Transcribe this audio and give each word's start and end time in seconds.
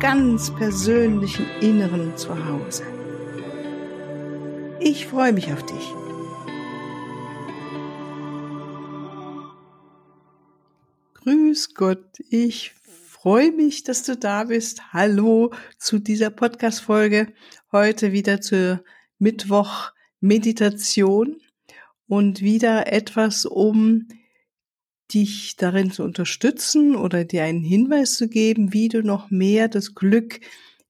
ganz 0.00 0.52
persönlichen 0.54 1.46
Inneren 1.60 2.16
zu 2.16 2.30
Hause. 2.46 2.84
Ich 4.80 5.06
freue 5.06 5.34
mich 5.34 5.52
auf 5.52 5.62
dich. 5.66 5.94
Grüß 11.22 11.74
Gott, 11.74 12.18
ich 12.30 12.72
freue 13.10 13.52
mich, 13.52 13.84
dass 13.84 14.02
du 14.02 14.16
da 14.16 14.44
bist. 14.44 14.94
Hallo 14.94 15.52
zu 15.76 15.98
dieser 15.98 16.30
Podcast-Folge. 16.30 17.34
Heute 17.70 18.12
wieder 18.12 18.40
zur 18.40 18.82
Mittwoch-Meditation 19.18 21.36
und 22.08 22.40
wieder 22.40 22.90
etwas, 22.90 23.44
um 23.44 24.08
dich 25.14 25.56
darin 25.56 25.90
zu 25.90 26.02
unterstützen 26.02 26.96
oder 26.96 27.24
dir 27.24 27.44
einen 27.44 27.62
Hinweis 27.62 28.16
zu 28.16 28.28
geben, 28.28 28.72
wie 28.72 28.88
du 28.88 29.02
noch 29.02 29.30
mehr 29.30 29.68
das 29.68 29.94
Glück 29.94 30.40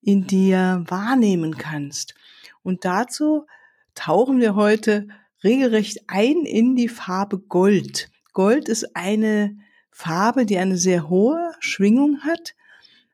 in 0.02 0.26
dir 0.26 0.84
wahrnehmen 0.86 1.56
kannst. 1.56 2.14
Und 2.62 2.84
dazu 2.84 3.46
tauchen 3.94 4.40
wir 4.40 4.54
heute 4.54 5.08
regelrecht 5.42 6.04
ein 6.06 6.44
in 6.44 6.76
die 6.76 6.88
Farbe 6.88 7.38
Gold. 7.38 8.10
Gold 8.32 8.68
ist 8.68 8.96
eine 8.96 9.56
Farbe, 9.90 10.46
die 10.46 10.58
eine 10.58 10.76
sehr 10.76 11.08
hohe 11.08 11.52
Schwingung 11.60 12.20
hat 12.20 12.54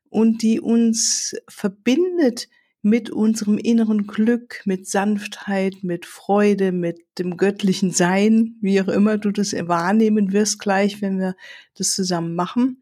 und 0.09 0.41
die 0.41 0.59
uns 0.59 1.35
verbindet 1.47 2.47
mit 2.87 3.09
unserem 3.09 3.57
inneren 3.57 4.07
Glück, 4.07 4.61
mit 4.63 4.87
Sanftheit, 4.87 5.83
mit 5.83 6.05
Freude, 6.05 6.71
mit 6.71 6.99
dem 7.19 7.35
göttlichen 7.35 7.91
Sein, 7.91 8.55
wie 8.61 8.79
auch 8.81 8.87
immer 8.87 9.17
du 9.17 9.31
das 9.31 9.51
wahrnehmen 9.53 10.31
wirst 10.31 10.59
gleich, 10.59 11.01
wenn 11.01 11.19
wir 11.19 11.35
das 11.75 11.93
zusammen 11.93 12.33
machen. 12.33 12.81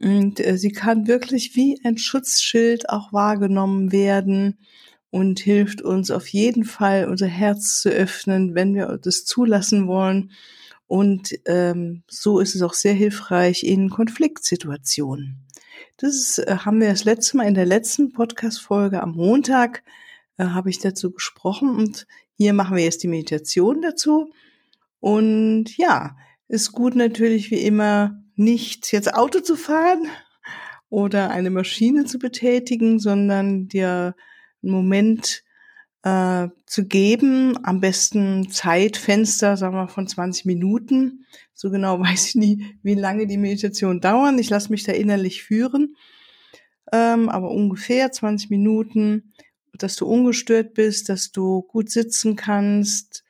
Und 0.00 0.38
äh, 0.38 0.56
sie 0.58 0.70
kann 0.70 1.08
wirklich 1.08 1.56
wie 1.56 1.80
ein 1.82 1.98
Schutzschild 1.98 2.88
auch 2.88 3.12
wahrgenommen 3.12 3.90
werden 3.90 4.58
und 5.10 5.40
hilft 5.40 5.82
uns 5.82 6.12
auf 6.12 6.28
jeden 6.28 6.64
Fall, 6.64 7.08
unser 7.08 7.26
Herz 7.26 7.80
zu 7.80 7.88
öffnen, 7.88 8.54
wenn 8.54 8.74
wir 8.74 8.98
das 9.02 9.24
zulassen 9.24 9.88
wollen. 9.88 10.30
Und 10.86 11.34
ähm, 11.46 12.04
so 12.08 12.38
ist 12.38 12.54
es 12.54 12.62
auch 12.62 12.74
sehr 12.74 12.94
hilfreich 12.94 13.64
in 13.64 13.90
Konfliktsituationen. 13.90 15.46
Das 15.98 16.36
äh, 16.38 16.58
haben 16.58 16.80
wir 16.80 16.90
das 16.90 17.04
letzte 17.04 17.38
Mal 17.38 17.46
in 17.46 17.54
der 17.54 17.64
letzten 17.64 18.12
Podcast-Folge 18.12 19.02
am 19.02 19.12
Montag, 19.12 19.82
äh, 20.36 20.44
habe 20.44 20.68
ich 20.68 20.78
dazu 20.78 21.10
gesprochen 21.10 21.70
und 21.70 22.06
hier 22.34 22.52
machen 22.52 22.76
wir 22.76 22.84
jetzt 22.84 23.02
die 23.02 23.08
Meditation 23.08 23.80
dazu. 23.80 24.30
Und 25.00 25.74
ja, 25.78 26.16
ist 26.48 26.72
gut 26.72 26.96
natürlich 26.96 27.50
wie 27.50 27.62
immer 27.62 28.22
nicht 28.34 28.92
jetzt 28.92 29.14
Auto 29.14 29.40
zu 29.40 29.56
fahren 29.56 30.06
oder 30.90 31.30
eine 31.30 31.48
Maschine 31.48 32.04
zu 32.04 32.18
betätigen, 32.18 32.98
sondern 32.98 33.68
dir 33.68 34.14
einen 34.62 34.72
Moment 34.72 35.44
äh, 36.06 36.50
zu 36.66 36.86
geben, 36.86 37.58
am 37.64 37.80
besten 37.80 38.48
Zeitfenster, 38.48 39.56
sagen 39.56 39.74
wir 39.74 39.88
von 39.88 40.06
20 40.06 40.44
Minuten. 40.44 41.26
So 41.52 41.68
genau 41.68 41.98
weiß 42.00 42.28
ich 42.28 42.34
nie, 42.36 42.78
wie 42.84 42.94
lange 42.94 43.26
die 43.26 43.38
Meditation 43.38 44.00
dauern. 44.00 44.38
Ich 44.38 44.48
lasse 44.48 44.70
mich 44.70 44.84
da 44.84 44.92
innerlich 44.92 45.42
führen, 45.42 45.96
ähm, 46.92 47.28
aber 47.28 47.50
ungefähr 47.50 48.12
20 48.12 48.50
Minuten, 48.50 49.32
dass 49.74 49.96
du 49.96 50.06
ungestört 50.06 50.74
bist, 50.74 51.08
dass 51.08 51.32
du 51.32 51.62
gut 51.62 51.90
sitzen 51.90 52.36
kannst. 52.36 53.24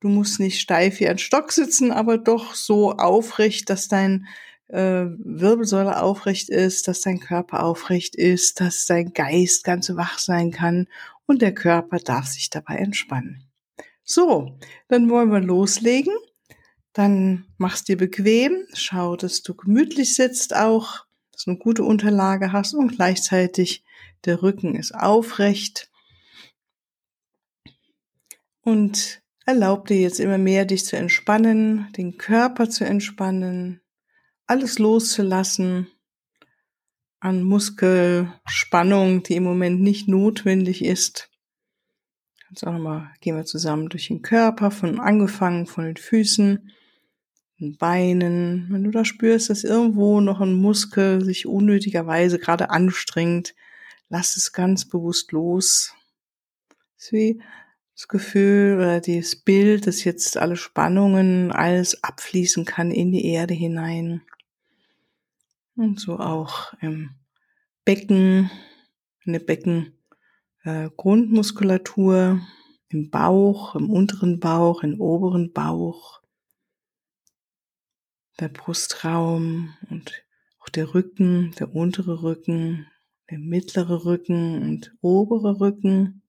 Du 0.00 0.08
musst 0.08 0.38
nicht 0.38 0.60
steif 0.60 1.00
wie 1.00 1.08
ein 1.08 1.18
Stock 1.18 1.50
sitzen, 1.50 1.90
aber 1.90 2.18
doch 2.18 2.54
so 2.54 2.92
aufrecht, 2.92 3.68
dass 3.68 3.88
dein 3.88 4.28
äh, 4.68 5.06
Wirbelsäule 5.18 6.00
aufrecht 6.00 6.50
ist, 6.50 6.86
dass 6.86 7.00
dein 7.00 7.18
Körper 7.18 7.64
aufrecht 7.64 8.14
ist, 8.14 8.60
dass 8.60 8.84
dein 8.84 9.12
Geist 9.12 9.64
ganz 9.64 9.90
wach 9.96 10.20
sein 10.20 10.52
kann 10.52 10.86
und 11.32 11.40
der 11.40 11.54
Körper 11.54 11.98
darf 11.98 12.26
sich 12.26 12.50
dabei 12.50 12.76
entspannen. 12.76 13.50
So, 14.04 14.58
dann 14.88 15.08
wollen 15.08 15.32
wir 15.32 15.40
loslegen. 15.40 16.12
Dann 16.92 17.46
machst 17.56 17.88
dir 17.88 17.96
bequem, 17.96 18.66
schau, 18.74 19.16
dass 19.16 19.42
du 19.42 19.54
gemütlich 19.54 20.14
sitzt 20.14 20.54
auch, 20.54 21.06
dass 21.32 21.44
du 21.44 21.52
eine 21.52 21.58
gute 21.58 21.84
Unterlage 21.84 22.52
hast 22.52 22.74
und 22.74 22.96
gleichzeitig 22.96 23.82
der 24.26 24.42
Rücken 24.42 24.74
ist 24.74 24.94
aufrecht. 24.94 25.90
Und 28.60 29.22
erlaub 29.46 29.86
dir 29.86 29.98
jetzt 29.98 30.20
immer 30.20 30.36
mehr, 30.36 30.66
dich 30.66 30.84
zu 30.84 30.96
entspannen, 30.96 31.90
den 31.96 32.18
Körper 32.18 32.68
zu 32.68 32.84
entspannen, 32.84 33.80
alles 34.46 34.78
loszulassen 34.78 35.86
an 37.22 37.44
Muskelspannung, 37.44 39.22
die 39.22 39.36
im 39.36 39.44
Moment 39.44 39.80
nicht 39.80 40.08
notwendig 40.08 40.84
ist. 40.84 41.30
Jetzt 42.50 42.66
auch 42.66 42.72
nochmal 42.72 43.12
gehen 43.20 43.36
wir 43.36 43.44
zusammen 43.44 43.88
durch 43.88 44.08
den 44.08 44.22
Körper, 44.22 44.72
von 44.72 44.98
angefangen 44.98 45.66
von 45.66 45.84
den 45.84 45.96
Füßen, 45.96 46.72
den 47.60 47.76
Beinen. 47.76 48.66
Wenn 48.70 48.82
du 48.82 48.90
da 48.90 49.04
spürst, 49.04 49.50
dass 49.50 49.62
irgendwo 49.62 50.20
noch 50.20 50.40
ein 50.40 50.54
Muskel 50.54 51.24
sich 51.24 51.46
unnötigerweise 51.46 52.40
gerade 52.40 52.70
anstrengt, 52.70 53.54
lass 54.08 54.36
es 54.36 54.52
ganz 54.52 54.88
bewusst 54.88 55.30
los. 55.30 55.94
Das 56.96 57.04
ist 57.04 57.12
wie 57.12 57.42
das 57.94 58.08
Gefühl 58.08 58.78
oder 58.78 59.00
das 59.00 59.36
Bild, 59.36 59.86
dass 59.86 60.02
jetzt 60.02 60.36
alle 60.36 60.56
Spannungen, 60.56 61.52
alles 61.52 62.02
abfließen 62.02 62.64
kann 62.64 62.90
in 62.90 63.12
die 63.12 63.26
Erde 63.26 63.54
hinein. 63.54 64.22
Und 65.74 66.00
so 66.00 66.18
auch 66.18 66.74
im 66.80 67.10
Becken, 67.84 68.50
in 69.24 69.32
der 69.32 69.40
Beckengrundmuskulatur, 69.40 72.16
äh, 72.16 72.38
im 72.92 73.10
Bauch, 73.10 73.74
im 73.74 73.90
unteren 73.90 74.38
Bauch, 74.38 74.82
im 74.82 75.00
oberen 75.00 75.52
Bauch, 75.52 76.20
der 78.38 78.48
Brustraum 78.48 79.74
und 79.88 80.24
auch 80.58 80.68
der 80.68 80.94
Rücken, 80.94 81.52
der 81.58 81.74
untere 81.74 82.22
Rücken, 82.22 82.86
der 83.30 83.38
mittlere 83.38 84.04
Rücken 84.04 84.62
und 84.62 84.94
obere 85.00 85.60
Rücken, 85.60 86.22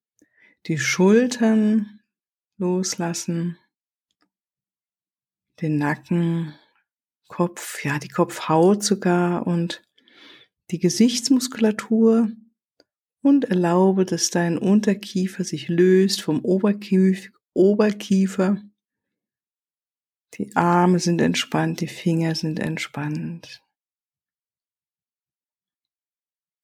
die 0.68 0.78
Schultern 0.78 2.00
loslassen, 2.58 3.58
den 5.62 5.78
Nacken, 5.78 6.54
Kopf, 7.34 7.84
ja, 7.84 7.98
die 7.98 8.10
Kopfhaut 8.10 8.84
sogar 8.84 9.48
und 9.48 9.82
die 10.70 10.78
Gesichtsmuskulatur 10.78 12.32
und 13.24 13.46
erlaube, 13.46 14.06
dass 14.06 14.30
dein 14.30 14.60
Unterkiefer 14.60 15.44
sich 15.44 15.68
löst 15.68 16.22
vom 16.22 16.46
Oberkief 16.46 17.32
Oberkiefer. 17.56 18.62
Die 20.36 20.56
Arme 20.56 21.00
sind 21.00 21.22
entspannt, 21.22 21.82
die 21.82 21.88
Finger 21.88 22.36
sind 22.36 22.60
entspannt. 22.60 23.64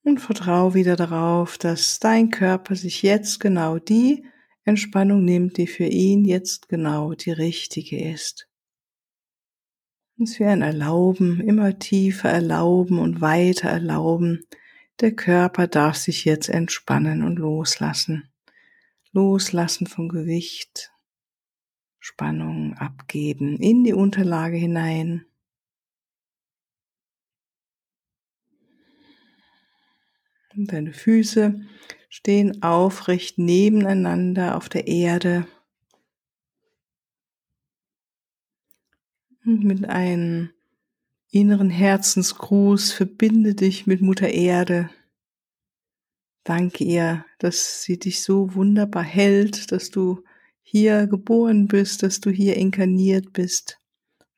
Und 0.04 0.20
vertraue 0.20 0.74
wieder 0.74 0.94
darauf, 0.94 1.58
dass 1.58 1.98
dein 1.98 2.30
Körper 2.30 2.76
sich 2.76 3.02
jetzt 3.02 3.40
genau 3.40 3.80
die 3.80 4.24
Entspannung 4.62 5.24
nimmt, 5.24 5.56
die 5.56 5.66
für 5.66 5.86
ihn 5.86 6.24
jetzt 6.24 6.68
genau 6.68 7.14
die 7.14 7.32
richtige 7.32 8.12
ist 8.12 8.49
uns 10.20 10.38
wir 10.38 10.50
ein 10.50 10.60
Erlauben, 10.60 11.40
immer 11.40 11.78
tiefer 11.78 12.28
erlauben 12.28 12.98
und 12.98 13.22
weiter 13.22 13.70
erlauben. 13.70 14.44
Der 15.00 15.12
Körper 15.12 15.66
darf 15.66 15.96
sich 15.96 16.26
jetzt 16.26 16.50
entspannen 16.50 17.22
und 17.22 17.38
loslassen. 17.38 18.30
Loslassen 19.12 19.86
vom 19.86 20.10
Gewicht, 20.10 20.92
Spannung 21.98 22.74
abgeben, 22.74 23.56
in 23.56 23.82
die 23.82 23.94
Unterlage 23.94 24.58
hinein. 24.58 25.24
Und 30.54 30.70
deine 30.70 30.92
Füße 30.92 31.62
stehen 32.10 32.62
aufrecht 32.62 33.38
nebeneinander 33.38 34.58
auf 34.58 34.68
der 34.68 34.86
Erde. 34.86 35.46
Mit 39.44 39.88
einem 39.88 40.50
inneren 41.30 41.70
Herzensgruß 41.70 42.92
verbinde 42.92 43.54
dich 43.54 43.86
mit 43.86 44.00
Mutter 44.00 44.28
Erde. 44.28 44.90
Danke 46.44 46.84
ihr, 46.84 47.24
dass 47.38 47.82
sie 47.82 47.98
dich 47.98 48.22
so 48.22 48.54
wunderbar 48.54 49.04
hält, 49.04 49.72
dass 49.72 49.90
du 49.90 50.24
hier 50.62 51.06
geboren 51.06 51.68
bist, 51.68 52.02
dass 52.02 52.20
du 52.20 52.30
hier 52.30 52.56
inkarniert 52.56 53.32
bist 53.32 53.78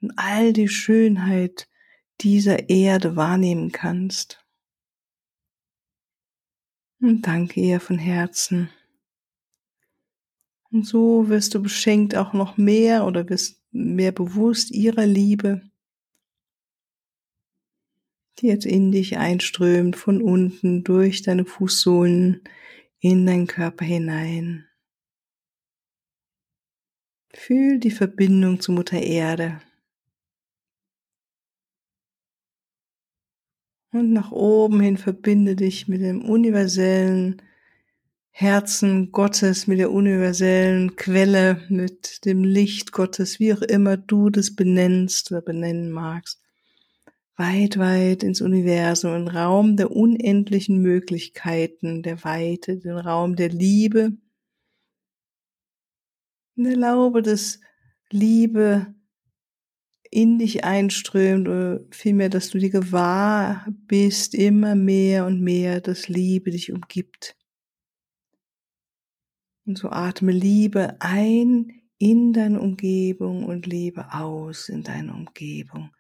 und 0.01 0.13
all 0.17 0.53
die 0.53 0.69
Schönheit 0.69 1.69
dieser 2.21 2.69
Erde 2.69 3.17
wahrnehmen 3.17 3.73
kannst. 3.73 4.45
Und 7.01 7.27
danke 7.27 7.61
ihr 7.61 7.81
von 7.81 7.99
Herzen. 7.99 8.71
Und 10.71 10.87
so 10.87 11.29
wirst 11.29 11.55
du 11.55 11.63
beschenkt 11.63 12.15
auch 12.15 12.33
noch 12.33 12.57
mehr 12.57 13.05
oder 13.07 13.29
wirst 13.29 13.62
mehr 13.73 14.13
bewusst 14.13 14.71
ihrer 14.71 15.07
Liebe, 15.07 15.63
die 18.39 18.47
jetzt 18.49 18.67
in 18.67 18.93
dich 18.93 19.17
einströmt, 19.19 19.97
von 19.97 20.23
unten 20.23 20.85
durch 20.85 21.23
deine 21.23 21.45
Fußsohlen 21.45 22.43
in 23.01 23.27
deinen 23.27 23.47
Körper 23.47 23.85
hinein. 23.85 24.69
Fühl 27.35 27.79
die 27.79 27.91
Verbindung 27.91 28.61
zu 28.61 28.73
Mutter 28.73 29.01
Erde. 29.01 29.61
Und 33.91 34.13
nach 34.13 34.33
oben 34.33 34.81
hin 34.81 34.97
verbinde 34.97 35.57
dich 35.57 35.89
mit 35.89 36.01
dem 36.01 36.23
universellen 36.25 37.43
Herzen 38.35 39.13
Gottes, 39.13 39.67
mit 39.67 39.79
der 39.79 39.93
universellen 39.93 40.97
Quelle, 40.97 41.61
mit 41.69 42.25
dem 42.25 42.43
Licht 42.45 42.91
Gottes, 42.91 43.39
wie 43.39 43.53
auch 43.53 43.61
immer 43.61 43.99
du 43.99 44.31
das 44.31 44.57
benennst 44.57 45.31
oder 45.31 45.43
benennen 45.43 45.91
magst. 45.91 46.41
Weit, 47.37 47.79
weit 47.79 48.23
ins 48.23 48.41
Universum, 48.41 49.15
in 49.15 49.29
Raum 49.29 49.77
der 49.77 49.91
unendlichen 49.91 50.81
Möglichkeiten, 50.81 52.03
der 52.03 52.25
Weite, 52.25 52.79
den 52.79 52.97
Raum 52.97 53.37
der 53.37 53.51
Liebe. 53.51 54.17
Und 56.57 56.67
erlaube, 56.67 57.21
dass 57.21 57.61
Liebe 58.11 58.95
in 60.11 60.39
dich 60.39 60.65
einströmt 60.65 61.49
oder 61.49 61.81
vielmehr, 61.91 62.31
dass 62.31 62.49
du 62.49 62.59
dir 62.59 62.71
gewahr 62.71 63.67
bist, 63.87 64.35
immer 64.35 64.75
mehr 64.75 65.27
und 65.27 65.43
mehr, 65.43 65.83
dass 65.83 66.09
Liebe 66.09 66.51
dich 66.51 66.73
umgibt. 66.73 67.37
Und 69.65 69.79
so 69.79 69.91
atme 69.91 70.33
Liebe 70.33 70.97
ein 71.01 71.83
in 71.99 72.33
deine 72.33 72.61
Umgebung 72.61 73.45
und 73.45 73.67
Liebe 73.67 74.13
aus 74.13 74.69
in 74.69 74.83
deine 74.83 75.15
Umgebung 75.15 75.91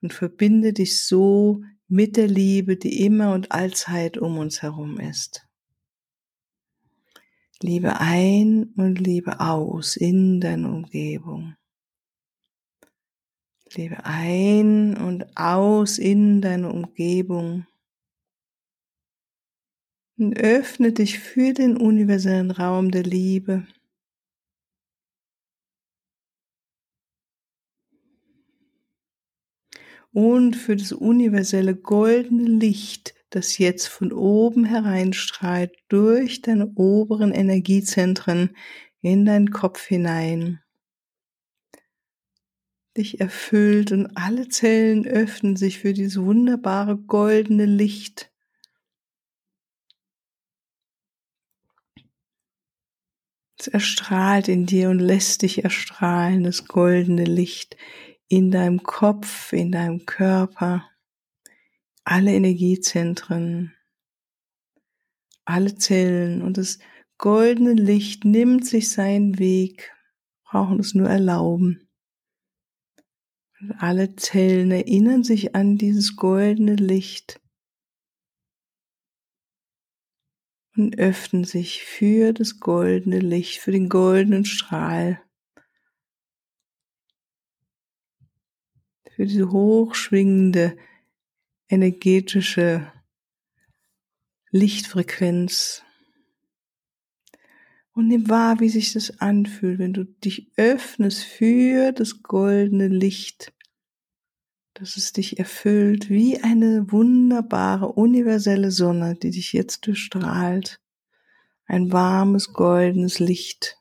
und 0.00 0.12
verbinde 0.12 0.72
dich 0.72 1.04
so 1.04 1.62
mit 1.88 2.16
der 2.16 2.28
Liebe, 2.28 2.76
die 2.76 3.04
immer 3.04 3.32
und 3.32 3.50
allzeit 3.50 4.18
um 4.18 4.38
uns 4.38 4.62
herum 4.62 5.00
ist. 5.00 5.48
Liebe 7.60 7.98
ein 7.98 8.72
und 8.76 9.00
Liebe 9.00 9.40
aus 9.40 9.96
in 9.96 10.40
deine 10.40 10.68
Umgebung. 10.68 11.56
Lebe 13.74 14.04
ein 14.04 14.96
und 14.96 15.36
aus 15.36 15.98
in 15.98 16.40
deine 16.40 16.72
Umgebung. 16.72 17.66
Und 20.18 20.36
öffne 20.36 20.92
dich 20.92 21.20
für 21.20 21.54
den 21.54 21.76
universellen 21.76 22.50
Raum 22.50 22.90
der 22.90 23.04
Liebe. 23.04 23.66
Und 30.12 30.56
für 30.56 30.74
das 30.74 30.92
universelle 30.92 31.76
goldene 31.76 32.44
Licht, 32.44 33.14
das 33.30 33.58
jetzt 33.58 33.86
von 33.86 34.12
oben 34.12 34.64
hereinstrahlt 34.64 35.72
durch 35.88 36.42
deine 36.42 36.72
oberen 36.74 37.32
Energiezentren 37.32 38.56
in 39.00 39.24
deinen 39.24 39.50
Kopf 39.50 39.86
hinein 39.86 40.60
dich 42.98 43.20
erfüllt 43.20 43.92
und 43.92 44.08
alle 44.16 44.48
Zellen 44.48 45.06
öffnen 45.06 45.56
sich 45.56 45.78
für 45.78 45.94
dieses 45.94 46.20
wunderbare 46.20 46.96
goldene 46.96 47.64
Licht. 47.64 48.27
Es 53.58 53.66
erstrahlt 53.66 54.46
in 54.46 54.66
dir 54.66 54.88
und 54.88 55.00
lässt 55.00 55.42
dich 55.42 55.64
erstrahlen, 55.64 56.44
das 56.44 56.66
goldene 56.66 57.24
Licht 57.24 57.76
in 58.28 58.50
deinem 58.50 58.82
Kopf, 58.84 59.52
in 59.52 59.72
deinem 59.72 60.06
Körper, 60.06 60.88
alle 62.04 62.32
Energiezentren, 62.32 63.74
alle 65.44 65.74
Zellen 65.74 66.42
und 66.42 66.56
das 66.56 66.78
goldene 67.16 67.72
Licht 67.72 68.24
nimmt 68.24 68.66
sich 68.66 68.90
seinen 68.90 69.38
Weg, 69.38 69.92
brauchen 70.44 70.78
es 70.78 70.94
nur 70.94 71.08
erlauben. 71.08 71.88
Und 73.60 73.72
alle 73.72 74.14
Zellen 74.14 74.70
erinnern 74.70 75.24
sich 75.24 75.56
an 75.56 75.78
dieses 75.78 76.14
goldene 76.14 76.76
Licht 76.76 77.40
und 80.78 80.98
öffnen 80.98 81.44
sich 81.44 81.82
für 81.82 82.32
das 82.32 82.60
goldene 82.60 83.18
Licht, 83.18 83.58
für 83.58 83.72
den 83.72 83.88
goldenen 83.88 84.44
Strahl, 84.44 85.20
für 89.10 89.26
diese 89.26 89.50
hochschwingende 89.50 90.76
energetische 91.68 92.92
Lichtfrequenz. 94.50 95.82
Und 97.92 98.06
nimm 98.06 98.28
wahr, 98.28 98.60
wie 98.60 98.68
sich 98.68 98.92
das 98.92 99.18
anfühlt, 99.20 99.80
wenn 99.80 99.92
du 99.92 100.04
dich 100.04 100.52
öffnest 100.56 101.24
für 101.24 101.90
das 101.90 102.22
goldene 102.22 102.86
Licht, 102.86 103.52
dass 104.78 104.96
es 104.96 105.12
dich 105.12 105.40
erfüllt 105.40 106.08
wie 106.08 106.40
eine 106.40 106.92
wunderbare 106.92 107.92
universelle 107.92 108.70
Sonne, 108.70 109.16
die 109.16 109.30
dich 109.30 109.52
jetzt 109.52 109.86
durchstrahlt. 109.86 110.80
Ein 111.66 111.90
warmes 111.90 112.52
goldenes 112.52 113.18
Licht. 113.18 113.76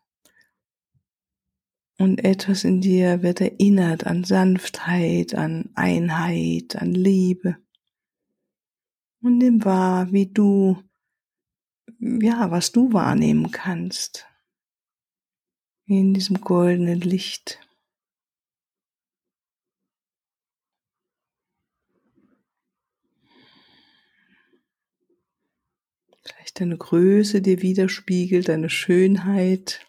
Und 2.00 2.24
etwas 2.24 2.64
in 2.64 2.82
dir 2.82 3.22
wird 3.22 3.42
erinnert 3.42 4.08
an 4.08 4.24
Sanftheit, 4.24 5.36
an 5.36 5.70
Einheit, 5.76 6.76
an 6.76 6.94
Liebe. 6.94 7.58
Und 9.22 9.38
nimm 9.38 9.64
wahr, 9.64 10.12
wie 10.12 10.28
du 10.28 10.82
ja, 12.00 12.50
was 12.52 12.72
du 12.72 12.92
wahrnehmen 12.94 13.52
kannst 13.52 14.28
in 15.86 16.14
diesem 16.14 16.42
goldenen 16.42 17.02
Licht. 17.02 17.60
Vielleicht 26.24 26.47
deine 26.60 26.78
Größe 26.78 27.42
dir 27.42 27.62
widerspiegelt, 27.62 28.50
deine 28.50 28.70
Schönheit. 28.70 29.88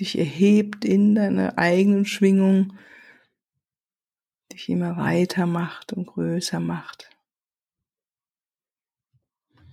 dich 0.00 0.18
erhebt 0.18 0.84
in 0.84 1.14
deiner 1.14 1.58
eigenen 1.58 2.06
Schwingung, 2.06 2.76
dich 4.52 4.68
immer 4.68 4.96
weiter 4.96 5.46
macht 5.46 5.92
und 5.92 6.06
größer 6.06 6.58
macht. 6.58 7.10
Und 9.52 9.66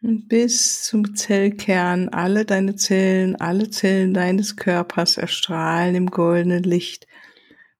bis 0.00 0.84
zum 0.84 1.14
Zellkern. 1.14 2.08
Alle 2.08 2.44
deine 2.44 2.76
Zellen, 2.76 3.36
alle 3.36 3.70
Zellen 3.70 4.14
deines 4.14 4.56
Körpers 4.56 5.16
erstrahlen 5.16 5.94
im 5.94 6.06
goldenen 6.06 6.62
Licht. 6.62 7.06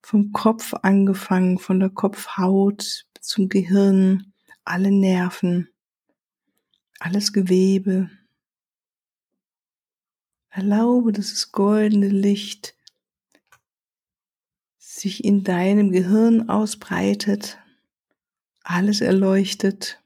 Vom 0.03 0.33
Kopf 0.33 0.75
angefangen, 0.83 1.59
von 1.59 1.81
der 1.81 1.91
Kopfhaut 1.91 3.07
zum 3.21 3.49
Gehirn, 3.49 4.33
alle 4.65 4.91
Nerven, 4.91 5.69
alles 6.99 7.33
Gewebe. 7.33 8.11
Erlaube, 10.49 11.13
dass 11.13 11.31
das 11.31 11.53
goldene 11.53 12.09
Licht 12.09 12.75
sich 14.79 15.25
in 15.25 15.45
deinem 15.45 15.93
Gehirn 15.93 16.49
ausbreitet, 16.49 17.59
alles 18.63 19.01
erleuchtet 19.01 20.00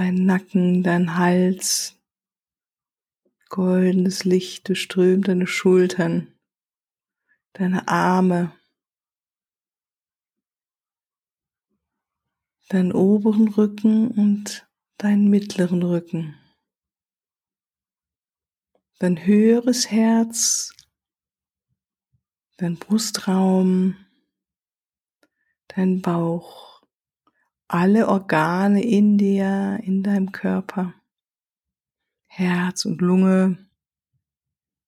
dein 0.00 0.24
Nacken, 0.24 0.82
dein 0.82 1.18
Hals, 1.18 2.00
goldenes 3.50 4.24
Licht 4.24 4.66
durchströmt 4.66 5.28
deine 5.28 5.46
Schultern, 5.46 6.34
deine 7.52 7.86
Arme, 7.86 8.58
deinen 12.70 12.92
oberen 12.92 13.48
Rücken 13.48 14.10
und 14.12 14.66
deinen 14.96 15.28
mittleren 15.28 15.82
Rücken, 15.82 16.34
dein 19.00 19.26
höheres 19.26 19.90
Herz, 19.90 20.72
dein 22.56 22.76
Brustraum, 22.78 23.96
dein 25.68 26.00
Bauch, 26.00 26.79
alle 27.72 28.08
Organe 28.08 28.82
in 28.82 29.16
dir, 29.16 29.78
in 29.84 30.02
deinem 30.02 30.32
Körper, 30.32 30.92
Herz 32.26 32.84
und 32.84 33.00
Lunge, 33.00 33.58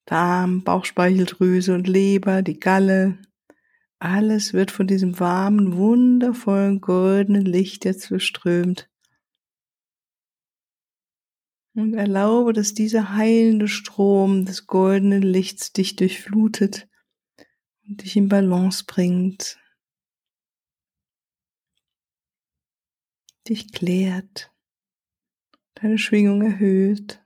Darm, 0.04 0.64
Bauchspeicheldrüse 0.64 1.74
und 1.74 1.86
Leber, 1.86 2.42
die 2.42 2.58
Galle, 2.58 3.18
alles 4.00 4.52
wird 4.52 4.72
von 4.72 4.88
diesem 4.88 5.20
warmen, 5.20 5.76
wundervollen, 5.76 6.80
goldenen 6.80 7.44
Licht 7.44 7.84
jetzt 7.84 8.06
verströmt. 8.06 8.90
Und 11.74 11.94
erlaube, 11.94 12.52
dass 12.52 12.74
dieser 12.74 13.14
heilende 13.14 13.68
Strom 13.68 14.44
des 14.44 14.66
goldenen 14.66 15.22
Lichts 15.22 15.72
dich 15.72 15.94
durchflutet 15.94 16.88
und 17.86 18.02
dich 18.02 18.16
in 18.16 18.28
Balance 18.28 18.84
bringt, 18.86 19.61
dich 23.48 23.72
klärt, 23.72 24.52
deine 25.74 25.98
Schwingung 25.98 26.42
erhöht. 26.42 27.24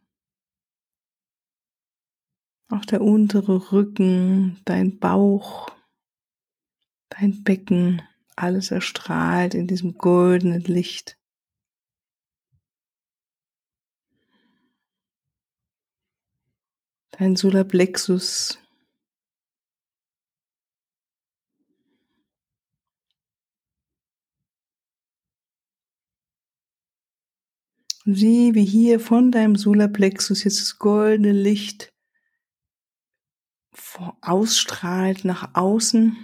Auch 2.69 2.85
der 2.85 3.01
untere 3.01 3.73
Rücken, 3.73 4.61
dein 4.65 4.99
Bauch, 4.99 5.69
dein 7.11 7.45
Becken, 7.45 8.03
alles 8.35 8.71
erstrahlt 8.71 9.55
in 9.55 9.67
diesem 9.67 9.95
goldenen 9.95 10.63
Licht. 10.63 11.19
Dein 17.13 17.35
Solarplexus. 17.35 18.59
Sieh, 28.09 28.55
wie 28.55 28.65
hier 28.65 29.01
von 29.01 29.33
deinem 29.33 29.57
Solarplexus 29.57 30.45
jetzt 30.45 30.61
das 30.61 30.79
goldene 30.79 31.33
Licht 31.33 31.93
ausstrahlt 34.21 35.25
nach 35.25 35.57
außen. 35.57 36.17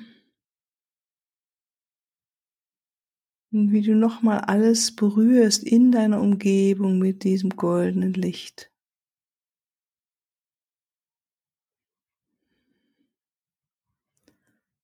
Und 3.50 3.72
wie 3.72 3.82
du 3.82 3.96
nochmal 3.96 4.42
alles 4.42 4.94
berührst 4.94 5.64
in 5.64 5.90
deiner 5.90 6.20
Umgebung 6.20 7.00
mit 7.00 7.24
diesem 7.24 7.50
goldenen 7.50 8.14
Licht. 8.14 8.70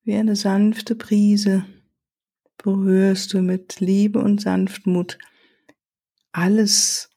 Wie 0.03 0.17
eine 0.17 0.35
sanfte 0.35 0.97
Brise 0.97 1.65
berührst 2.57 3.33
du 3.35 3.41
mit 3.41 3.79
Liebe 3.79 4.19
und 4.19 4.41
Sanftmut 4.41 5.17
alles, 6.33 7.11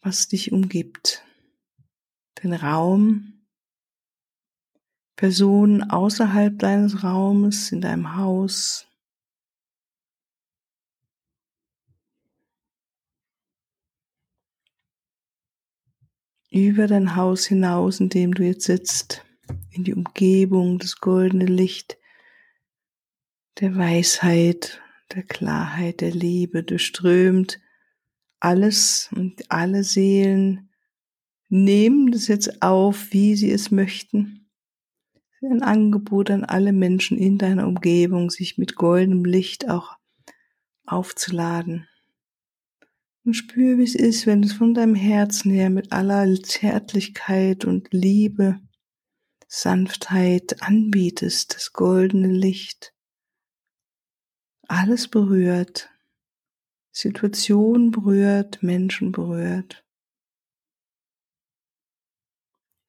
was 0.00 0.28
dich 0.28 0.52
umgibt. 0.52 1.24
Den 2.42 2.52
Raum, 2.52 3.46
Personen 5.16 5.88
außerhalb 5.90 6.58
deines 6.58 7.04
Raumes, 7.04 7.70
in 7.70 7.80
deinem 7.80 8.16
Haus. 8.16 8.86
Über 16.50 16.86
dein 16.86 17.16
Haus 17.16 17.46
hinaus, 17.46 18.00
in 18.00 18.08
dem 18.08 18.34
du 18.34 18.42
jetzt 18.42 18.64
sitzt, 18.64 19.24
in 19.70 19.84
die 19.84 19.94
Umgebung, 19.94 20.78
das 20.78 20.96
goldene 20.96 21.46
Licht 21.46 21.96
der 23.60 23.76
Weisheit, 23.76 24.82
der 25.14 25.22
Klarheit, 25.22 26.00
der 26.00 26.10
Liebe 26.10 26.62
durchströmt 26.62 27.60
alles 28.42 29.10
und 29.14 29.50
alle 29.50 29.84
Seelen 29.84 30.70
nehmen 31.48 32.10
das 32.10 32.28
jetzt 32.28 32.62
auf, 32.62 33.12
wie 33.12 33.36
sie 33.36 33.50
es 33.50 33.70
möchten 33.70 34.42
ein 35.50 35.62
Angebot 35.62 36.30
an 36.30 36.44
alle 36.44 36.72
Menschen 36.72 37.18
in 37.18 37.38
deiner 37.38 37.66
Umgebung, 37.66 38.30
sich 38.30 38.58
mit 38.58 38.76
goldenem 38.76 39.24
Licht 39.24 39.68
auch 39.68 39.96
aufzuladen. 40.86 41.88
Und 43.24 43.34
spür, 43.34 43.78
wie 43.78 43.84
es 43.84 43.94
ist, 43.94 44.26
wenn 44.26 44.42
es 44.42 44.52
von 44.52 44.74
deinem 44.74 44.94
Herzen 44.94 45.50
her 45.52 45.70
mit 45.70 45.92
aller 45.92 46.42
Zärtlichkeit 46.42 47.64
und 47.64 47.88
Liebe, 47.92 48.60
Sanftheit 49.46 50.62
anbietest, 50.62 51.54
das 51.54 51.72
goldene 51.72 52.28
Licht. 52.28 52.94
Alles 54.66 55.08
berührt, 55.08 55.90
Situation 56.92 57.90
berührt, 57.90 58.62
Menschen 58.62 59.12
berührt. 59.12 59.82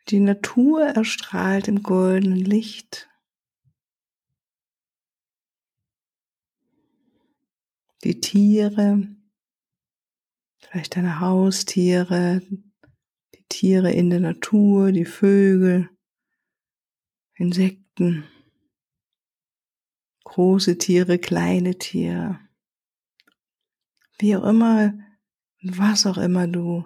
Die 0.09 0.19
Natur 0.19 0.81
erstrahlt 0.81 1.69
im 1.69 1.81
goldenen 1.81 2.39
Licht. 2.39 3.09
Die 8.03 8.19
Tiere, 8.19 9.07
vielleicht 10.59 10.97
deine 10.97 11.21
Haustiere, 11.21 12.41
die 13.33 13.45
Tiere 13.47 13.93
in 13.93 14.09
der 14.09 14.19
Natur, 14.19 14.91
die 14.91 15.05
Vögel, 15.05 15.89
Insekten, 17.35 18.25
große 20.25 20.77
Tiere, 20.77 21.17
kleine 21.17 21.77
Tiere, 21.77 22.41
wie 24.23 24.37
auch 24.37 24.45
immer, 24.45 24.93
was 25.61 26.05
auch 26.05 26.17
immer 26.17 26.47
du 26.47 26.85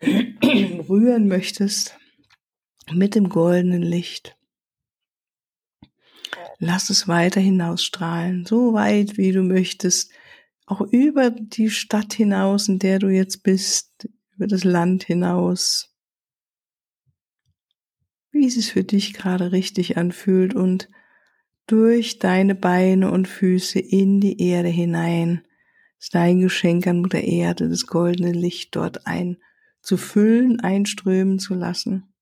rühren 0.02 1.26
möchtest, 1.26 1.98
mit 2.92 3.14
dem 3.14 3.30
goldenen 3.30 3.82
Licht. 3.82 4.36
Lass 6.58 6.90
es 6.90 7.08
weiter 7.08 7.40
hinausstrahlen, 7.40 8.44
so 8.44 8.74
weit 8.74 9.16
wie 9.16 9.32
du 9.32 9.42
möchtest, 9.42 10.12
auch 10.66 10.82
über 10.82 11.30
die 11.30 11.70
Stadt 11.70 12.12
hinaus, 12.12 12.68
in 12.68 12.78
der 12.78 12.98
du 12.98 13.08
jetzt 13.08 13.42
bist, 13.42 14.08
über 14.34 14.46
das 14.46 14.62
Land 14.62 15.02
hinaus. 15.02 15.94
Wie 18.30 18.46
es 18.46 18.68
für 18.68 18.84
dich 18.84 19.14
gerade 19.14 19.50
richtig 19.50 19.96
anfühlt 19.96 20.54
und 20.54 20.90
durch 21.66 22.18
deine 22.18 22.54
Beine 22.54 23.10
und 23.10 23.28
Füße 23.28 23.78
in 23.78 24.20
die 24.20 24.42
Erde 24.42 24.68
hinein, 24.68 25.45
ist 25.98 26.14
dein 26.14 26.40
Geschenk 26.40 26.86
an 26.86 27.00
Mutter 27.00 27.22
Erde, 27.22 27.68
das 27.68 27.86
goldene 27.86 28.32
Licht 28.32 28.76
dort 28.76 29.06
ein 29.06 29.38
zu 29.80 29.96
füllen, 29.96 30.60
einströmen 30.60 31.38
zu 31.38 31.54
lassen 31.54 32.12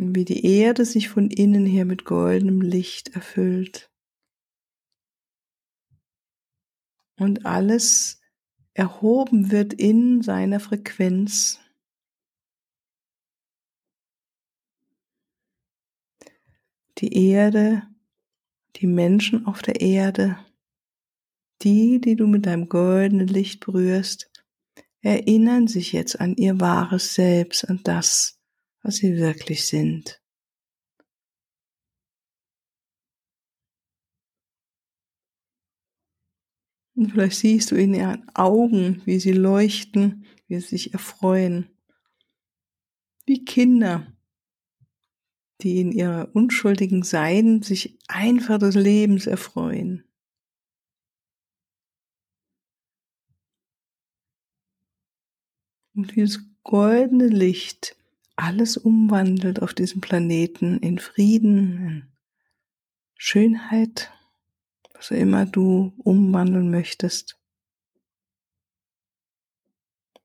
wie 0.00 0.24
die 0.24 0.44
Erde 0.44 0.84
sich 0.84 1.08
von 1.08 1.30
innen 1.30 1.66
her 1.66 1.84
mit 1.84 2.04
goldenem 2.04 2.62
Licht 2.62 3.10
erfüllt. 3.14 3.90
Und 7.16 7.44
alles 7.44 8.20
erhoben 8.72 9.50
wird 9.50 9.74
in 9.74 10.22
seiner 10.22 10.58
Frequenz. 10.58 11.60
Die 16.98 17.30
Erde, 17.30 17.82
die 18.76 18.86
Menschen 18.86 19.46
auf 19.46 19.60
der 19.60 19.82
Erde, 19.82 20.38
die, 21.62 22.00
die 22.00 22.16
du 22.16 22.26
mit 22.26 22.46
deinem 22.46 22.68
goldenen 22.68 23.28
Licht 23.28 23.64
berührst, 23.64 24.30
erinnern 25.02 25.66
sich 25.66 25.92
jetzt 25.92 26.20
an 26.20 26.36
ihr 26.36 26.60
wahres 26.60 27.14
Selbst, 27.14 27.68
an 27.68 27.80
das, 27.84 28.38
was 28.82 28.96
sie 28.96 29.16
wirklich 29.16 29.66
sind. 29.66 30.20
Und 36.94 37.12
vielleicht 37.12 37.38
siehst 37.38 37.70
du 37.70 37.76
in 37.76 37.94
ihren 37.94 38.28
Augen, 38.34 39.00
wie 39.06 39.18
sie 39.18 39.32
leuchten, 39.32 40.26
wie 40.48 40.60
sie 40.60 40.68
sich 40.68 40.92
erfreuen. 40.92 41.70
Wie 43.24 43.44
Kinder, 43.44 44.12
die 45.62 45.80
in 45.80 45.92
ihrer 45.92 46.28
unschuldigen 46.34 47.02
Sein 47.02 47.62
sich 47.62 47.98
einfach 48.08 48.58
des 48.58 48.74
Lebens 48.74 49.26
erfreuen. 49.26 50.09
Und 56.00 56.16
dieses 56.16 56.40
goldene 56.62 57.26
Licht 57.26 57.94
alles 58.34 58.78
umwandelt 58.78 59.60
auf 59.60 59.74
diesem 59.74 60.00
Planeten 60.00 60.78
in 60.78 60.98
Frieden, 60.98 61.86
in 61.86 62.08
Schönheit, 63.16 64.10
was 64.94 65.10
immer 65.10 65.44
du 65.44 65.92
umwandeln 65.98 66.70
möchtest. 66.70 67.38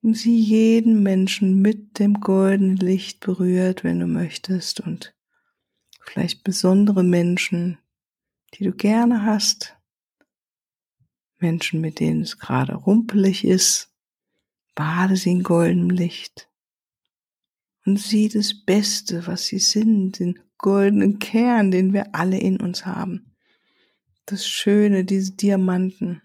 Und 0.01 0.13
sieh 0.13 0.39
jeden 0.39 1.03
Menschen 1.03 1.62
mit 1.62 2.00
dem 2.00 2.22
goldenen 2.22 2.77
Licht 2.77 3.20
berührt, 3.20 3.84
wenn 3.84 4.00
du 4.00 4.08
möchtest 4.08 4.79
und 4.79 5.13
vielleicht 6.00 6.46
besondere 6.46 7.03
Menschen, 7.03 7.79
die 8.53 8.63
du 8.63 8.72
gerne 8.72 9.24
hast, 9.24 9.75
Menschen, 11.39 11.82
mit 11.82 12.00
denen 12.00 12.22
es 12.22 12.39
gerade 12.39 12.75
rumpelig 12.75 13.44
ist, 13.44 13.91
bade 14.75 15.15
sie 15.15 15.32
in 15.32 15.44
goldenem 15.44 15.89
Licht 15.89 16.50
und 17.86 17.98
sieh 17.98 18.29
das 18.29 18.53
Beste, 18.53 19.25
was 19.27 19.46
sie 19.46 19.60
sind, 19.60 20.20
den 20.20 20.39
goldenen 20.58 21.20
Kern, 21.20 21.72
den 21.72 21.94
wir 21.94 22.13
alle 22.13 22.38
in 22.39 22.60
uns 22.60 22.86
haben. 22.86 23.36
Das 24.25 24.48
Schöne, 24.48 25.05
diese 25.05 25.34
Diamanten. 25.34 26.22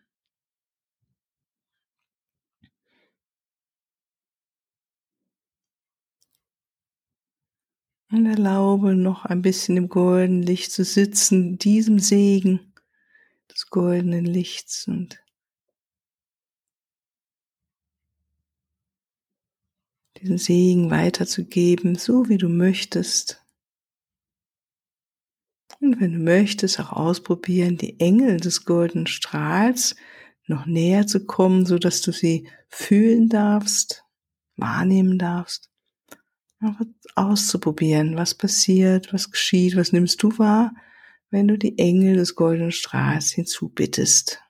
Und 8.12 8.26
erlaube 8.26 8.96
noch 8.96 9.24
ein 9.24 9.40
bisschen 9.40 9.76
im 9.76 9.88
goldenen 9.88 10.42
Licht 10.42 10.72
zu 10.72 10.82
sitzen, 10.82 11.58
diesem 11.58 12.00
Segen 12.00 12.74
des 13.48 13.66
goldenen 13.68 14.24
Lichts 14.24 14.88
und 14.88 15.22
diesen 20.20 20.38
Segen 20.38 20.90
weiterzugeben, 20.90 21.94
so 21.96 22.28
wie 22.28 22.38
du 22.38 22.48
möchtest. 22.48 23.44
Und 25.80 26.00
wenn 26.00 26.12
du 26.12 26.18
möchtest, 26.18 26.78
auch 26.78 26.92
ausprobieren, 26.92 27.78
die 27.78 27.98
Engel 28.00 28.38
des 28.38 28.64
goldenen 28.64 29.06
Strahls 29.06 29.96
noch 30.46 30.66
näher 30.66 31.06
zu 31.06 31.24
kommen, 31.24 31.64
so 31.64 31.78
dass 31.78 32.02
du 32.02 32.12
sie 32.12 32.48
fühlen 32.68 33.28
darfst, 33.28 34.04
wahrnehmen 34.56 35.18
darfst. 35.18 35.70
Einfach 36.58 36.84
auszuprobieren, 37.14 38.16
was 38.16 38.34
passiert, 38.34 39.14
was 39.14 39.30
geschieht, 39.30 39.76
was 39.76 39.92
nimmst 39.92 40.22
du 40.22 40.36
wahr, 40.38 40.74
wenn 41.30 41.48
du 41.48 41.56
die 41.56 41.78
Engel 41.78 42.16
des 42.16 42.34
goldenen 42.34 42.72
Strahls 42.72 43.30
hinzubittest. 43.30 44.42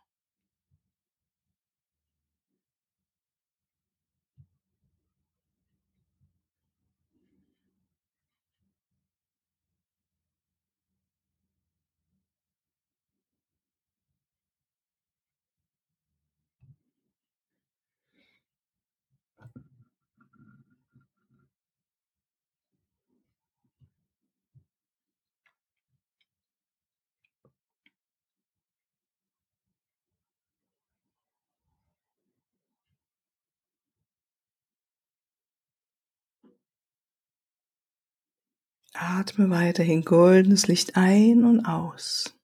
Atme 38.92 39.50
weiterhin 39.50 40.04
goldenes 40.04 40.66
Licht 40.66 40.96
ein 40.96 41.44
und 41.44 41.64
aus. 41.64 42.34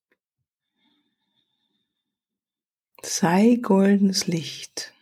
Sei 3.03 3.59
goldenes 3.61 4.27
Licht. 4.27 4.93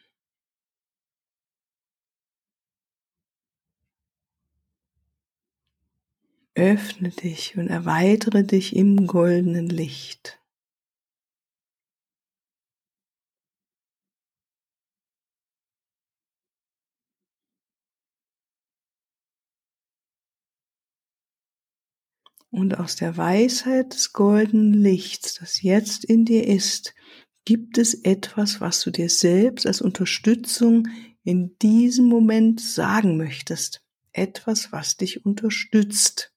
Öffne 6.54 7.08
dich 7.08 7.56
und 7.56 7.68
erweitere 7.68 8.44
dich 8.44 8.76
im 8.76 9.06
goldenen 9.06 9.68
Licht. 9.68 10.38
Und 22.54 22.78
aus 22.78 22.94
der 22.94 23.16
Weisheit 23.16 23.94
des 23.94 24.12
goldenen 24.12 24.74
Lichts, 24.74 25.34
das 25.40 25.60
jetzt 25.62 26.04
in 26.04 26.24
dir 26.24 26.46
ist, 26.46 26.94
gibt 27.44 27.78
es 27.78 27.94
etwas, 27.94 28.60
was 28.60 28.80
du 28.80 28.92
dir 28.92 29.10
selbst 29.10 29.66
als 29.66 29.82
Unterstützung 29.82 30.86
in 31.24 31.58
diesem 31.58 32.04
Moment 32.04 32.60
sagen 32.60 33.16
möchtest. 33.16 33.82
Etwas, 34.12 34.70
was 34.70 34.96
dich 34.96 35.26
unterstützt. 35.26 36.32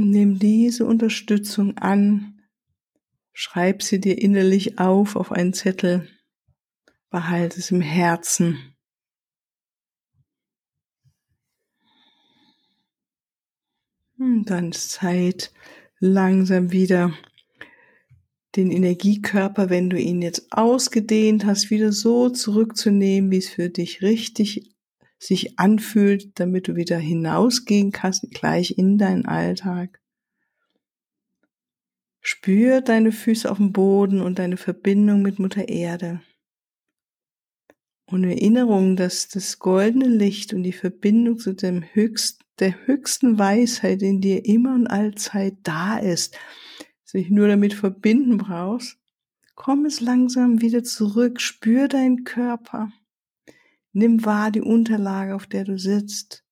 Nimm 0.00 0.38
diese 0.38 0.86
Unterstützung 0.86 1.76
an, 1.76 2.40
schreib 3.32 3.82
sie 3.82 4.00
dir 4.00 4.16
innerlich 4.16 4.78
auf 4.78 5.16
auf 5.16 5.32
einen 5.32 5.52
Zettel, 5.52 6.08
behalte 7.10 7.58
es 7.58 7.72
im 7.72 7.80
Herzen. 7.80 8.76
Und 14.18 14.44
dann 14.44 14.70
ist 14.70 14.92
Zeit, 14.92 15.52
langsam 15.98 16.70
wieder 16.70 17.12
den 18.54 18.70
Energiekörper, 18.70 19.68
wenn 19.68 19.90
du 19.90 19.98
ihn 19.98 20.22
jetzt 20.22 20.52
ausgedehnt 20.52 21.44
hast, 21.44 21.70
wieder 21.70 21.90
so 21.90 22.30
zurückzunehmen, 22.30 23.32
wie 23.32 23.38
es 23.38 23.48
für 23.48 23.68
dich 23.68 24.00
richtig 24.00 24.77
sich 25.18 25.58
anfühlt, 25.58 26.38
damit 26.38 26.68
du 26.68 26.76
wieder 26.76 26.98
hinausgehen 26.98 27.92
kannst, 27.92 28.30
gleich 28.30 28.78
in 28.78 28.98
deinen 28.98 29.26
Alltag. 29.26 30.00
Spür 32.20 32.80
deine 32.80 33.12
Füße 33.12 33.50
auf 33.50 33.56
dem 33.56 33.72
Boden 33.72 34.20
und 34.20 34.38
deine 34.38 34.56
Verbindung 34.56 35.22
mit 35.22 35.38
Mutter 35.38 35.68
Erde. 35.68 36.20
Und 38.06 38.24
Erinnerung, 38.24 38.96
dass 38.96 39.28
das 39.28 39.58
goldene 39.58 40.08
Licht 40.08 40.54
und 40.54 40.62
die 40.62 40.72
Verbindung 40.72 41.38
zu 41.38 41.54
dem 41.54 41.82
höchsten, 41.82 42.44
der 42.58 42.86
höchsten 42.86 43.38
Weisheit 43.38 44.02
in 44.02 44.20
dir 44.20 44.44
immer 44.44 44.74
und 44.74 44.86
allzeit 44.86 45.58
da 45.62 45.98
ist, 45.98 46.36
sich 47.04 47.30
nur 47.30 47.48
damit 47.48 47.74
verbinden 47.74 48.38
brauchst, 48.38 48.98
komm 49.54 49.84
es 49.84 50.00
langsam 50.00 50.60
wieder 50.60 50.84
zurück, 50.84 51.40
spür 51.40 51.88
deinen 51.88 52.24
Körper. 52.24 52.92
Nimm 53.92 54.24
wahr 54.24 54.50
die 54.50 54.60
Unterlage, 54.60 55.34
auf 55.34 55.46
der 55.46 55.64
du 55.64 55.78
sitzt. 55.78 56.44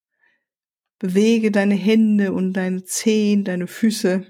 Bewege 0.98 1.50
deine 1.50 1.74
Hände 1.74 2.32
und 2.32 2.54
deine 2.54 2.84
Zehen, 2.84 3.44
deine 3.44 3.66
Füße. 3.66 4.26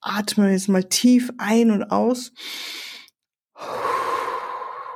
Atme 0.00 0.50
jetzt 0.50 0.68
mal 0.68 0.84
tief 0.84 1.30
ein 1.38 1.70
und 1.70 1.84
aus. 1.84 2.32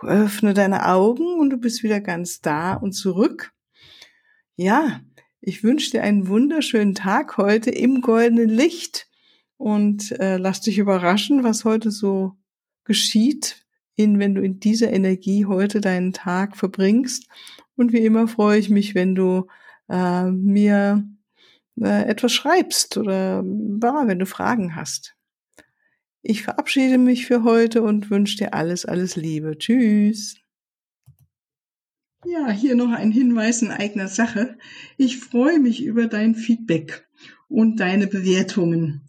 Öffne 0.03 0.55
deine 0.55 0.89
Augen 0.89 1.39
und 1.39 1.51
du 1.51 1.57
bist 1.59 1.83
wieder 1.83 2.01
ganz 2.01 2.41
da 2.41 2.75
und 2.75 2.93
zurück. 2.93 3.53
Ja, 4.57 5.01
ich 5.41 5.63
wünsche 5.63 5.91
dir 5.93 6.03
einen 6.03 6.29
wunderschönen 6.29 6.95
Tag 6.95 7.37
heute 7.37 7.71
im 7.71 8.01
goldenen 8.01 8.49
Licht 8.49 9.09
und 9.57 10.13
äh, 10.21 10.37
lass 10.37 10.61
dich 10.61 10.79
überraschen, 10.79 11.45
was 11.45 11.65
heute 11.65 11.91
so 11.91 12.33
geschieht 12.85 13.62
in, 13.95 14.19
wenn 14.19 14.35
du 14.35 14.43
in 14.43 14.61
dieser 14.61 14.93
Energie 14.93 15.47
heute 15.47 15.81
deinen 15.81 16.13
Tag 16.13 16.57
verbringst. 16.57 17.29
Und 17.77 17.93
wie 17.93 18.05
immer 18.05 18.29
freue 18.29 18.59
ich 18.59 18.71
mich, 18.71 18.95
wenn 18.95 19.15
du 19.15 19.47
äh, 19.89 20.31
mir 20.31 21.07
äh, 21.81 22.05
etwas 22.05 22.33
schreibst 22.33 22.97
oder 22.97 23.45
ja, 23.83 24.07
wenn 24.07 24.19
du 24.19 24.27
Fragen 24.27 24.77
hast. 24.77 25.17
Ich 26.23 26.43
verabschiede 26.43 26.99
mich 26.99 27.27
für 27.27 27.43
heute 27.43 27.83
und 27.83 28.11
wünsche 28.11 28.37
dir 28.37 28.55
alles, 28.55 28.85
alles 28.85 29.17
Liebe. 29.17 29.59
Tschüss. 29.59 30.37
Ja, 32.25 32.51
hier 32.51 32.77
noch 32.77 32.93
ein 32.93 33.11
Hinweis 33.11 33.63
in 33.63 33.73
eigener 33.73 34.07
Sache. 34.07 34.57
Ich 34.97 35.19
freue 35.19 35.59
mich 35.59 35.83
über 35.83 36.07
dein 36.07 36.37
Feedback 36.37 37.09
und 37.49 37.81
deine 37.81 38.07
Bewertungen 38.07 39.09